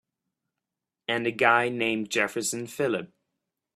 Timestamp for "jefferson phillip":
2.09-3.11